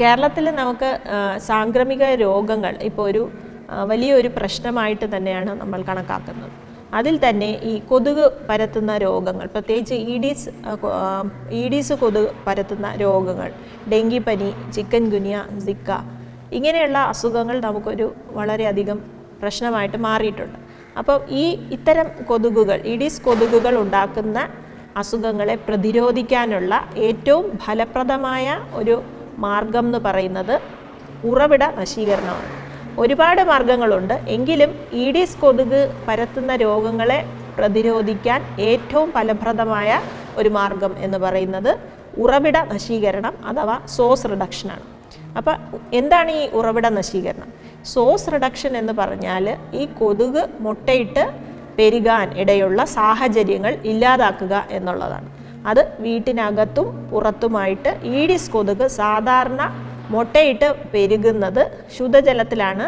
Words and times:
കേരളത്തിൽ 0.00 0.44
നമുക്ക് 0.60 0.90
സാംക്രമിക 1.48 2.04
രോഗങ്ങൾ 2.22 2.74
ഇപ്പോൾ 2.88 3.04
ഒരു 3.10 3.22
വലിയൊരു 3.90 4.30
പ്രശ്നമായിട്ട് 4.36 5.06
തന്നെയാണ് 5.16 5.50
നമ്മൾ 5.60 5.80
കണക്കാക്കുന്നത്. 5.88 6.54
അതിൽ 6.98 7.14
തന്നെ 7.24 7.50
ഈ 7.70 7.72
കൊതുക് 7.90 8.24
പരത്തുന്ന 8.48 8.92
രോഗങ്ങൾ 9.04 9.46
പ്രത്യേകിച്ച് 9.54 9.96
ഈഡീസ് 10.14 10.48
ഈഡീസ് 11.60 11.94
കൊതുക് 12.02 12.30
പരത്തുന്ന 12.46 12.88
രോഗങ്ങൾ 13.04 13.50
ഡെങ്കിപ്പനി 13.92 14.50
ചിക്കൻ 14.76 15.04
ഗുനിയ 15.14 15.36
സിക്ക 15.66 15.90
ഇങ്ങനെയുള്ള 16.58 16.98
അസുഖങ്ങൾ 17.12 17.56
നമുക്കൊരു 17.66 18.06
വളരെയധികം 18.38 18.98
പ്രശ്നമായിട്ട് 19.42 19.98
മാറിയിട്ടുണ്ട്. 20.08 20.58
അപ്പോൾ 21.00 21.16
ഈ 21.42 21.44
ഇത്തരം 21.76 22.08
കൊതുകുകൾ 22.30 22.78
ഈഡീസ് 22.92 23.22
കൊതുകുകൾ 23.28 23.74
ഉണ്ടാക്കുന്ന 23.82 24.38
അസുഖങ്ങളെ 24.96 25.54
പ്രതിരോധിക്കാനുള്ള 25.68 26.72
ഏറ്റവും 26.96 27.46
ഫലപ്രദമായ 27.64 28.46
ഒരു 28.74 28.96
മാർഗം 29.38 29.86
എന്ന് 29.86 29.98
പറയുന്നത് 29.98 30.54
ഉറവിട 31.24 31.64
നശീകരണമാണ് 31.80 32.50
ഒരുപാട് 32.98 33.42
മാർഗങ്ങളുണ്ട്. 33.42 34.14
എങ്കിലും 34.28 34.70
ഈഡീസ് 34.92 35.38
കൊതുക് 35.40 35.80
പരത്തുന്ന 36.08 36.56
രോഗങ്ങളെ 36.56 37.20
പ്രതിരോധിക്കാൻ 37.58 38.40
ഏറ്റവും 38.70 39.08
ഫലപ്രദമായ 39.12 40.00
ഒരു 40.36 40.48
മാർഗം 40.48 40.92
എന്ന് 40.98 41.18
പറയുന്നത് 41.18 41.72
ഉറവിട 42.18 42.58
നശീകരണം 42.72 43.34
അഥവാ 43.46 43.76
സോസ് 43.96 44.28
റിഡക്ഷനാണ് 44.30 44.86
അപ്പോൾ 45.36 45.54
എന്താണ് 45.94 46.32
ഈ 46.32 46.42
ഉറവിട 46.52 46.86
നശീകരണം 46.88 47.50
സോസ് 47.84 48.30
റിഡക്ഷൻ 48.32 48.72
എന്ന് 48.76 48.92
പറഞ്ഞാൽ 48.92 49.46
ഈ 49.74 49.84
കൊതുക് 49.98 50.42
മുട്ടയിട്ട് 50.60 51.24
പെരുകാൻ 51.78 52.26
ഇടയുള്ള 52.42 52.84
സാഹചര്യങ്ങൾ 52.98 53.72
ഇല്ലാതാക്കുക 53.92 54.54
എന്നുള്ളതാണ്. 54.78 55.28
അത് 55.70 55.82
വീട്ടിനകത്തും 56.04 56.88
പുറത്തുമായിട്ട് 57.10 57.90
ഈഡിസ് 58.18 58.50
കൊതുക് 58.50 58.86
സാധാരണ 59.00 59.62
മുട്ടയിട്ട് 60.10 60.68
പെരുകുന്നത് 60.92 61.62
ശുദ്ധജലത്തിലാണ്. 61.96 62.86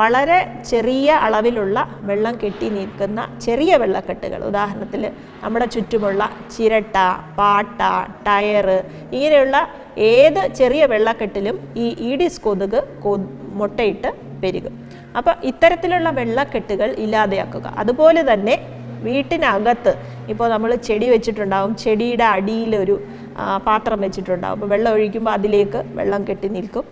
വളരെ 0.00 0.36
ചെറിയ 0.70 1.10
അളവിലുള്ള 1.26 1.76
വെള്ളം 2.08 2.34
കെട്ടി 2.42 2.68
നിൽക്കുന്ന 2.74 3.20
ചെറിയ 3.46 3.76
വെള്ളക്കെട്ടുകൾ. 3.82 4.40
ഉദാഹരണത്തിൽ 4.50 5.02
നമ്മുടെ 5.44 5.66
ചുറ്റുമുള്ള 5.74 6.30
ചിരട്ട 6.56 6.96
പാട്ട 7.38 7.80
ടയറ് 8.26 8.78
ഇങ്ങനെയുള്ള 9.16 9.56
ഏത് 10.12 10.42
ചെറിയ 10.60 10.84
വെള്ളക്കെട്ടിലും 10.92 11.56
ഈ 11.76 11.86
ഈഡിസ് 12.10 12.40
കൊതുക് 12.40 12.80
കൊ 13.04 13.14
മുട്ടയിട്ട് 13.60 14.12
പെരുകും. 14.42 14.74
അപ്പോൾ 15.18 15.34
ഇത്തരത്തിലുള്ള 15.50 16.08
വെള്ളക്കെട്ടുകൾ 16.18 16.90
ഇല്ലാതെയാക്കുക. 17.04 17.66
അതുപോലെ 17.82 18.22
തന്നെ 18.32 18.54
വീട്ടിനകത്ത് 19.06 19.92
ഇപ്പോൾ 20.32 20.46
നമ്മൾ 20.52 20.70
ചെടി 20.86 21.06
വെച്ചിട്ടുണ്ടാവും 21.12 21.72
ചെടിയുടെ 21.82 22.26
അടിയിലൊരു 22.36 22.96
പാത്രം 23.66 23.98
വെച്ചിട്ടുണ്ടാവും. 24.04 24.56
അപ്പോൾ 24.56 24.68
വെള്ളം 24.72 24.90
ഒഴിക്കുമ്പോൾ 24.96 25.32
അതിലേക്ക് 25.36 25.80
വെള്ളം 25.98 26.22
കെട്ടി 26.28 26.48
നിൽക്കും. 26.56 26.84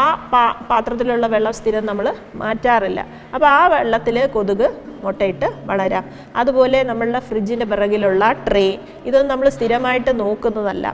ആ 0.00 0.02
പാ 0.32 0.42
പാത്രത്തിലുള്ള 0.70 1.26
വെള്ളം 1.34 1.54
സ്ഥിരം 1.58 1.84
നമ്മൾ 1.90 2.06
മാറ്റാറില്ല. 2.42 3.00
അപ്പോൾ 3.34 3.48
ആ 3.58 3.62
വെള്ളത്തിൽ 3.74 4.18
കൊതുക് 4.36 4.68
മുട്ടയിട്ട് 5.04 5.48
വളരാം. 5.70 6.04
അതുപോലെ 6.42 6.78
നമ്മളുടെ 6.90 7.20
ഫ്രിഡ്ജിന്റെ 7.28 7.66
പിറകിലുള്ള 7.72 8.32
ട്രേ 8.46 8.66
ഇതൊന്നും 9.08 9.32
നമ്മൾ 9.32 9.48
സ്ഥിരമായിട്ട് 9.56 10.12
നോക്കുന്നതല്ല. 10.22 10.86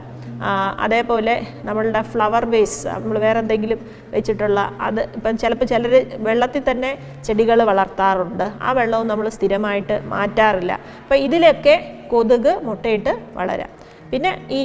അതേപോലെ 0.85 1.35
നമ്മളുടെ 1.67 2.01
ഫ്ലവർ 2.11 2.45
വേസ് 2.53 2.79
നമ്മൾ 3.03 3.17
വേറെ 3.25 3.39
എന്തെങ്കിലും 3.43 3.79
വെച്ചിട്ടുള്ള 4.13 4.59
അത് 4.87 5.01
ഇപ്പം 5.17 5.37
ചിലപ്പോൾ 5.43 5.67
ചിലർ 5.71 5.93
വെള്ളത്തിൽ 6.27 6.63
തന്നെ 6.71 6.91
ചെടികൾ 7.27 7.59
വളർത്താറുണ്ട്. 7.71 8.45
ആ 8.61 8.71
വെള്ളവും 8.79 9.07
നമ്മൾ 9.11 9.29
സ്ഥിരമായിട്ട് 9.37 9.97
മാറ്റാറില്ല. 10.15 10.73
അപ്പോൾ 11.03 11.19
ഇതിലൊക്കെ 11.27 11.75
കൊതുക് 12.13 12.53
മുട്ടയിട്ട് 12.69 13.13
വളരാം. 13.39 13.71
പിന്നെ 14.11 14.31
ഈ 14.59 14.61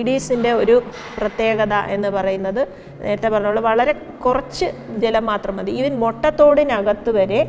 ഇഡീസിന്റെ 0.00 0.50
ഒരു 0.62 0.76
പ്രത്യേകത 1.18 1.74
എന്ന് 1.94 2.08
പറയുന്നത് 2.16 2.62
നേരത്തെ 3.04 3.28
പറഞ്ഞോളൂ 3.34 3.60
വളരെ 3.68 3.92
കുറച്ച് 4.24 4.66
ജലം 5.02 5.24
മാത്രം 5.30 5.54
മതി. 5.58 5.70
ഈവൻ 5.80 5.92
മുട്ടത്തോടിനകത്ത് 6.02 7.10
വരെ 7.18 7.40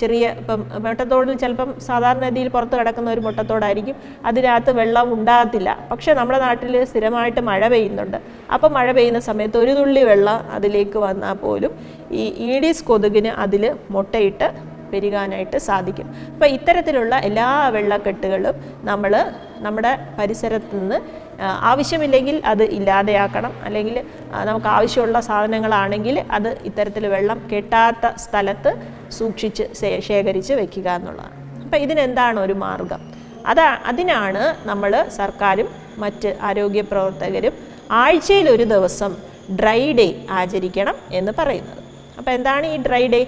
ചെറിയ 0.00 0.24
ഇപ്പം 0.40 0.60
മുട്ടത്തോടിൽ 0.84 1.36
ചിലപ്പം 1.42 1.70
സാധാരണ 1.88 2.24
രീതിയിൽ 2.28 2.48
പുറത്ത് 2.56 2.76
കിടക്കുന്ന 2.80 3.08
ഒരു 3.14 3.22
മുട്ടത്തോടായിരിക്കും 3.26 3.96
അതിനകത്ത് 4.30 4.72
വെള്ളം 4.80 5.08
ഉണ്ടാകത്തില്ല. 5.16 5.70
പക്ഷേ 5.90 6.12
നമ്മുടെ 6.20 6.40
നാട്ടിൽ 6.46 6.76
സ്ഥിരമായിട്ട് 6.92 7.40
മഴ 7.50 7.62
പെയ്യുന്നുണ്ട്. 7.74 8.18
അപ്പം 8.54 8.72
മഴ 8.78 8.88
പെയ്യുന്ന 8.98 9.22
സമയത്ത് 9.30 9.58
ഒരു 9.64 9.74
തുള്ളി 9.80 10.04
വെള്ളം 10.10 10.38
അതിലേക്ക് 10.58 11.00
വന്നാൽ 11.08 11.36
പോലും 11.44 11.72
ഈ 12.22 12.24
ഈഡീസ് 12.50 12.86
കൊതുകിന് 12.90 13.32
അതിൽ 13.44 13.64
മുട്ടയിട്ട് 13.96 14.48
പെരുകാനായിട്ട് 14.92 15.58
സാധിക്കും. 15.68 16.08
അപ്പോൾ 16.32 16.48
ഇത്തരത്തിലുള്ള 16.56 17.14
എല്ലാ 17.28 17.48
വെള്ളക്കെട്ടുകളും 17.76 18.56
നമ്മൾ 18.90 19.12
നമ്മുടെ 19.66 19.92
പരിസരത്ത് 20.18 20.78
നിന്ന് 20.78 20.98
ആവശ്യമില്ലെങ്കിൽ 21.70 22.36
അത് 22.52 22.62
ഇല്ലാതെയാക്കണം. 22.78 23.52
അല്ലെങ്കിൽ 23.66 23.96
നമുക്ക് 24.48 24.68
ആവശ്യമുള്ള 24.76 25.20
സാധനങ്ങളാണെങ്കിൽ 25.28 26.18
അത് 26.36 26.50
ഇത്തരത്തിൽ 26.68 27.06
വെള്ളം 27.14 27.38
കെട്ടാത്ത 27.52 28.12
സ്ഥലത്ത് 28.24 28.72
സൂക്ഷിച്ച് 29.18 29.64
ശേഖരിച്ച് 30.08 30.54
വെക്കുക 30.60 30.88
എന്നുള്ളതാണ്. 30.98 31.36
അപ്പോൾ 31.64 31.76
ഇതിനെന്താണ് 31.76 32.38
ഒരു 32.40 32.56
മാർഗം? 32.64 33.02
അതാ 33.52 33.68
അതിനാണ് 33.90 34.42
നമ്മൾ 34.68 34.92
സർക്കാരും 35.20 35.68
മറ്റ് 36.02 36.30
ആരോഗ്യ 36.48 36.82
പ്രവർത്തകരും 36.90 37.54
ആഴ്ചയിൽ 38.02 38.46
ഒരു 38.56 38.64
ദിവസം 38.74 39.12
ഡ്രൈ 39.60 39.80
ഡേ 39.98 40.06
ആചരിക്കണം 40.30 40.96
എന്ന് 41.18 41.32
പറയുന്നത്. 41.38 41.83
അപ്പോൾ 42.18 42.32
എന്താണ് 42.38 42.66
ഈ 42.74 42.76
ഡ്രൈ 42.86 43.04
ഡേ 43.14 43.20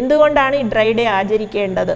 എന്തുകൊണ്ടാണ് 0.00 0.54
ഈ 0.62 0.64
ഡ്രൈ 0.72 0.88
ഡേ 0.98 1.04
ആചരിക്കേണ്ടത്? 1.18 1.94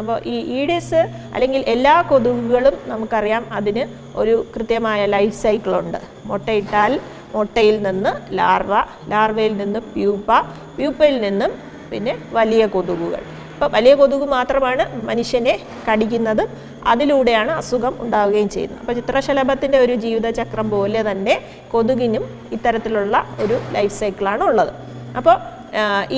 അപ്പോൾ 0.00 0.16
ഈ 0.34 0.36
ഈഡിസ് 0.58 1.00
അല്ലെങ്കിൽ 1.34 1.62
എല്ലാ 1.74 1.94
കൊതുകുകളും 2.10 2.76
നമുക്കറിയാം 2.92 3.44
അതിന് 3.58 3.84
ഒരു 4.20 4.34
കൃത്യമായ 4.54 5.00
ലൈഫ് 5.16 5.36
സൈക്കിളുണ്ട് 5.42 6.00
മുട്ടയിട്ടാൽ 6.30 6.94
മുട്ടയിൽ 7.36 7.76
നിന്ന് 7.86 8.10
ലാർവ 8.38 8.74
ലാർവയിൽ 9.12 9.54
നിന്ന് 9.62 9.80
പ്യൂപ്പ 9.94 10.32
പ്യൂപ്പയിൽ 10.76 11.16
നിന്നും 11.26 11.52
പിന്നെ 11.90 12.12
വലിയ 12.38 12.62
കൊതുകുകൾ. 12.74 13.22
അപ്പോൾ 13.54 13.68
വലിയ 13.74 13.92
കൊതുക് 14.00 14.26
മാത്രമാണ് 14.36 14.84
മനുഷ്യനെ 15.08 15.54
കടിക്കുന്നത്. 15.88 16.44
അതിലൂടെയാണ് 16.92 17.52
അസുഖം 17.60 17.94
ഉണ്ടാവുകയും 18.04 18.48
ചെയ്യുന്നത്. 18.54 18.80
അപ്പോൾ 18.82 18.94
ചിത്രശലഭത്തിന്റെ 18.98 19.78
ഒരു 19.84 19.94
ജീവിതചക്രം 20.04 20.66
പോലെ 20.74 21.02
തന്നെ 21.10 21.34
കൊതുകിനും 21.72 22.24
ഇത്തരത്തിലുള്ള 22.56 23.14
ഒരു 23.44 23.58
ലൈഫ് 23.76 23.94
സൈക്കിളാണ് 24.00 24.44
ഉള്ളത്. 24.50 24.72
അപ്പോൾ 25.20 25.36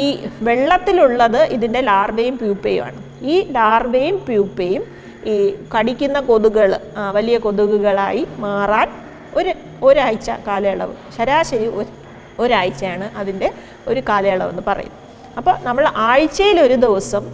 ഈ 0.02 0.06
വെള്ളത്തിലുള്ളത് 0.48 1.40
ഇതിന്റെ 1.56 1.80
ലാർവയും 1.90 2.36
പ്യൂപ്പയുമാണ്. 2.42 2.98
ഈ 3.32 3.36
ലാർവയും 3.56 4.16
പ്യൂപ്പയും 4.26 4.82
ഈ 5.32 5.34
കടിക്കുന്ന 5.74 6.18
കൊതുകുകൾ 6.30 6.72
വലിയ 7.16 7.36
കൊതുകുകളായി 7.46 8.22
മാറാൻ 8.44 8.88
ഒരു 9.38 9.52
ഒരാഴ്ച 9.88 10.28
കാലയളവ് 10.48 10.94
ശരാശരി 11.16 11.66
ഒരു 11.78 11.90
ഒരാഴ്ചയാണ് 12.42 13.06
അതിന്റെ 13.20 13.48
ഒരു 13.90 14.00
കാലയളവെന്ന് 14.08 14.64
പറയുന്നത്. 14.68 15.02
അപ്പോൾ 15.38 15.54
നമ്മൾ 15.66 15.84
ആഴ്ചയിൽ 16.08 16.58
ഒരു 16.66 16.76
ദിവസം 16.84 17.24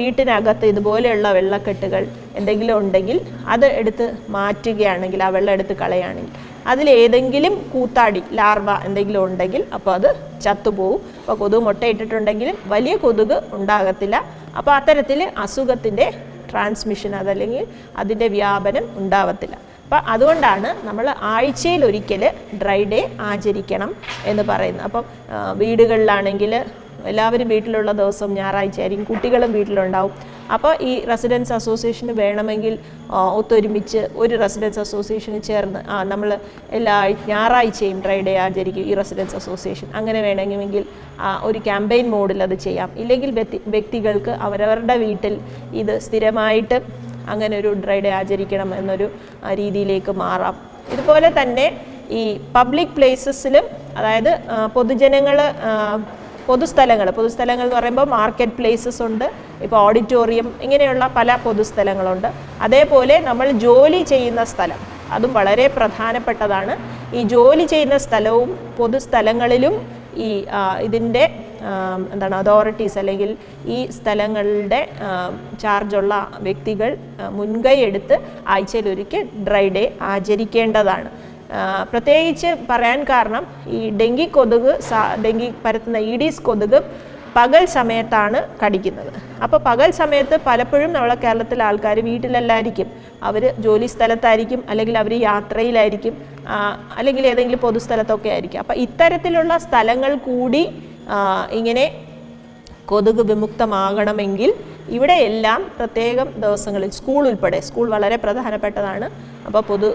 വീട്ടിനകത്ത് 0.00 0.66
ഇതുപോലെയുള്ള 0.72 1.28
വെള്ളക്കെട്ടുകൾ 1.32 2.02
എന്തെങ്കിലും 2.38 2.74
ഉണ്ടെങ്കിൽ 2.78 3.18
അത് 3.54 3.66
എടുത്ത് 3.80 4.06
മാറ്റുകയാണെങ്കിൽ 4.36 5.22
ആ 5.22 5.28
വെള്ളം 5.36 5.52
എടുത്ത് 5.56 5.74
കളയുകയാണെങ്കിൽ 5.82 6.34
അതിലേതെങ്കിലും 6.70 7.54
കൂത്താടി 7.72 8.22
ലാർവ 8.38 8.70
എന്തെങ്കിലും 8.88 9.24
ഉണ്ടെങ്കിൽ 9.24 9.62
അപ്പോൾ 9.76 9.92
അത് 9.98 10.08
ചത്തുപോകും. 10.44 11.00
അപ്പോൾ 11.20 11.36
കൊതുക് 11.42 11.64
മുട്ടയിട്ടിട്ടുണ്ടെങ്കിലും 11.66 12.56
വലിയ 12.74 12.94
കൊതുക് 13.04 13.36
ഉണ്ടാകത്തില്ല. 13.58 14.16
അപ്പോൾ 14.58 14.72
അത്തരത്തിൽ 14.78 15.20
അസുഖത്തിന്റെ 15.44 16.06
ട്രാൻസ്മിഷൻ 16.50 17.12
അതല്ലെങ്കിൽ 17.20 17.66
അതിന്റെ 18.00 18.26
വ്യാപനം 18.36 18.84
ഉണ്ടാവത്തില്ല. 19.00 19.54
അപ്പം 19.84 20.02
അതുകൊണ്ടാണ് 20.12 20.68
നമ്മൾ 20.88 21.06
ആഴ്ചയിൽ 21.34 21.82
ഒരിക്കൽ 21.88 22.22
ഡ്രൈ 22.62 22.84
ഡേ 22.92 23.00
ആചരിക്കണം 23.30 23.90
എന്ന് 24.30 24.44
പറയുന്നത്. 24.50 24.84
അപ്പം 24.88 25.04
വീടുകളിലാണെങ്കിൽ 25.62 26.52
എല്ലാവരും 27.10 27.48
വീട്ടിലുള്ള 27.54 27.92
ദിവസം 28.00 28.30
ഞായറാഴ്ച 28.38 28.78
ആയിരിക്കും 28.82 29.06
കുട്ടികളും 29.10 29.50
വീട്ടിലുണ്ടാവും. 29.56 30.12
അപ്പോൾ 30.54 30.72
ഈ 30.88 30.92
റെസിഡൻസ് 31.10 31.52
അസോസിയേഷന് 31.56 32.14
വേണമെങ്കിൽ 32.22 32.74
ഒത്തൊരുമിച്ച് 33.38 34.00
ഒരു 34.22 34.34
റെസിഡൻസ് 34.42 34.80
അസോസിയേഷന് 34.84 35.40
ചേർന്ന് 35.48 35.80
ആ 35.94 35.98
നമ്മൾ 36.12 36.30
എല്ലാ 36.78 36.96
ഞായറാഴ്ചയും 37.30 37.98
ഡ്രൈഡേ 38.06 38.34
ആചരിക്കും 38.46 38.88
ഈ 38.90 38.94
റെസിഡൻസ് 39.00 39.36
അസോസിയേഷൻ 39.40 39.88
അങ്ങനെ 40.00 40.20
വേണമെങ്കിൽ 40.28 40.84
ഒരു 41.48 41.58
ക്യാമ്പയിൻ 41.68 42.06
മോഡിൽ 42.14 42.42
അത് 42.48 42.56
ചെയ്യാം. 42.66 42.90
ഇല്ലെങ്കിൽ 43.02 43.30
വ്യക്തി 43.38 43.60
വ്യക്തികൾക്ക് 43.76 44.34
അവരവരുടെ 44.48 44.96
വീട്ടിൽ 45.04 45.36
ഇത് 45.82 45.94
സ്ഥിരമായിട്ട് 46.06 46.78
അങ്ങനെ 47.32 47.54
ഒരു 47.62 47.72
ഡ്രൈഡേ 47.84 48.10
ആചരിക്കണം 48.20 48.70
എന്നൊരു 48.80 49.08
രീതിയിലേക്ക് 49.60 50.12
മാറാം. 50.24 50.56
ഇതുപോലെ 50.94 51.28
തന്നെ 51.40 51.66
ഈ 52.20 52.22
പബ്ലിക് 52.56 52.94
പ്ലേസസിലും 52.96 53.66
അതായത് 53.98 54.32
പൊതുജനങ്ങൾ 54.74 55.38
പൊതുസ്ഥലങ്ങൾ. 56.48 57.08
പൊതുസ്ഥലങ്ങൾ 57.18 57.66
എന്ന് 57.66 57.76
പറയുമ്പോൾ 57.78 58.06
മാർക്കറ്റ് 58.16 58.56
പ്ലേസസ് 58.58 59.02
ഉണ്ട് 59.08 59.26
ഇപ്പോൾ 59.64 59.78
ഓഡിറ്റോറിയം 59.86 60.48
ഇങ്ങനെയുള്ള 60.64 61.06
പല 61.18 61.36
പൊതുസ്ഥലങ്ങളുണ്ട്. 61.44 62.28
അതേപോലെ 62.66 63.16
നമ്മൾ 63.28 63.46
ജോലി 63.66 64.02
ചെയ്യുന്ന 64.12 64.44
സ്ഥലം 64.52 64.80
അതും 65.16 65.32
വളരെ 65.38 65.66
പ്രധാനപ്പെട്ടതാണ്. 65.76 66.74
ഈ 67.18 67.22
ജോലി 67.34 67.64
ചെയ്യുന്ന 67.72 67.96
സ്ഥലവും 68.06 68.50
പൊതുസ്ഥലങ്ങളിലും 68.78 69.74
ഈ 70.26 70.30
ഇതിന്റെ 70.86 71.24
എന്താണ് 72.12 72.34
അതോറിറ്റീസ് 72.34 72.96
അല്ലെങ്കിൽ 73.00 73.30
ഈ 73.74 73.76
സ്ഥലങ്ങളുടെ 73.96 74.80
ചാർജുള്ള 75.62 76.14
വ്യക്തികൾ 76.46 76.90
മുൻകൈ 77.36 77.76
എടുത്ത് 77.88 78.16
ആഴ്ചയിലൊരിക്കൽ 78.54 79.22
ഡ്രൈ 79.48 79.66
ഡേ 79.76 79.84
ആചരിക്കേണ്ടതാണ്. 80.12 81.10
പ്രത്യേകിച്ച് 81.90 82.50
പറയാൻ 82.68 83.00
കാരണം 83.12 83.44
ഈ 83.78 83.80
ഡെങ്കി 84.00 84.26
കൊതുക് 84.36 84.70
ഡെങ്കി 85.24 85.48
പരത്തുന്ന 85.64 85.98
ഈഡീസ് 86.12 86.42
കൊതുക് 86.48 86.78
പകൽ 87.36 87.62
സമയത്താണ് 87.74 88.38
കടിക്കുന്നത്. 88.62 89.12
അപ്പോൾ 89.44 89.58
പകൽ 89.66 89.90
സമയത്ത് 90.00 90.36
പലപ്പോഴും 90.46 90.90
നമ്മളെ 90.96 91.16
കേരളത്തിലെ 91.22 91.62
ആൾക്കാർ 91.68 91.98
വീട്ടിലല്ലായിരിക്കും. 92.08 92.88
അവർ 93.28 93.42
ജോലി 93.66 93.88
സ്ഥലത്തായിരിക്കും 93.94 94.60
അല്ലെങ്കിൽ 94.70 94.96
അവർ 95.02 95.12
യാത്രയിലായിരിക്കും 95.28 96.14
അല്ലെങ്കിൽ 96.98 97.24
ഏതെങ്കിലും 97.32 97.60
പൊതുസ്ഥലത്തൊക്കെ 97.66 98.30
ആയിരിക്കും. 98.34 98.60
അപ്പോൾ 98.64 98.76
ഇത്തരത്തിലുള്ള 98.86 99.52
സ്ഥലങ്ങൾ 99.66 100.12
കൂടി 100.28 100.62
ഇങ്ങനെ 101.58 101.84
കൊതുക് 102.90 103.22
വിമുക്തമാകണമെങ്കിൽ 103.30 104.50
ഇവിടെയെല്ലാം 104.96 105.60
പ്രത്യേകം 105.78 106.28
ദിവസങ്ങളിൽ 106.44 106.90
സ്കൂൾ 106.98 107.22
ഉൾപ്പെടെ 107.28 107.58
സ്കൂൾ 107.66 107.86
വളരെ 107.94 108.16
പ്രധാനപ്പെട്ടതാണ്. 108.24 109.08
അപ്പോൾ 109.46 109.62
പൊതു 109.70 109.88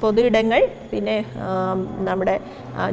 പൊതു 0.00 0.20
ഇടങ്ങൾ 0.28 0.62
പിന്നെ 0.92 1.16
നമ്മുടെ 2.08 2.36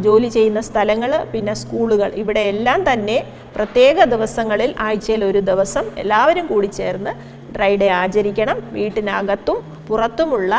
ജോലി 0.05 0.29
ചെയ്യുന്ന 0.35 0.61
സ്ഥലങ്ങൾ 0.69 1.11
പിന്നെ 1.33 1.53
സ്കൂളുകൾ 1.61 2.09
ഇവിടെ 2.23 2.43
എല്ലാം 2.53 2.81
തന്നെ 2.91 3.17
പ്രത്യേക 3.55 3.97
ദിവസങ്ങളിൽ 4.13 4.71
ആഴ്ചയിൽ 4.87 5.21
ഒരു 5.29 5.41
ദിവസം 5.51 5.85
എല്ലാവരും 6.03 6.45
കൂടി 6.51 6.69
ചേർന്ന് 6.79 7.13
ഡ്രൈ 7.55 7.73
ഡേ 7.81 7.87
ആചരിക്കണം. 8.01 8.57
വീട്ടിനകത്തും 8.77 9.59
പുറത്തുമുള്ള 9.87 10.53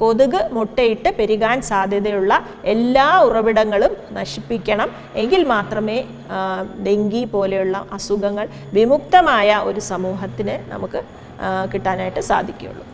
കൊതുക് 0.00 0.38
മുട്ടയിട്ട് 0.56 1.10
പെരുകാൻ 1.18 1.56
സാധ്യതയുള്ള 1.68 2.32
എല്ലാ 2.72 3.06
ഉറവിടങ്ങളും 3.26 3.92
നശിപ്പിക്കണം. 4.18 4.88
എങ്കിൽ 5.22 5.42
മാത്രമേ 5.54 5.98
ഡെങ്കി 6.86 7.22
പോലെയുള്ള 7.34 7.78
അസുഖങ്ങൾ 7.98 8.48
വിമുക്തമായ 8.78 9.60
ഒരു 9.70 9.82
സമൂഹത്തിന് 9.92 10.56
നമുക്ക് 10.72 11.02
കിട്ടാനായിട്ട് 11.74 12.22
സാധിക്കുകയുള്ളൂ. 12.30 12.84